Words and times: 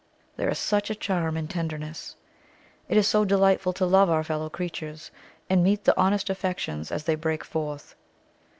There 0.35 0.49
is 0.49 0.57
such 0.57 0.89
a 0.89 0.95
charm 0.95 1.37
in 1.37 1.47
tenderness! 1.47 2.15
It 2.89 2.97
is 2.97 3.07
so 3.07 3.23
delightful 3.23 3.71
to 3.73 3.85
love 3.85 4.09
our 4.09 4.23
fellow 4.23 4.49
creatures, 4.49 5.11
and 5.47 5.63
meet 5.63 5.83
the 5.83 5.93
honest 5.95 6.27
affections 6.27 6.91
as 6.91 7.03
they 7.03 7.13
break 7.13 7.43
forth. 7.45 7.93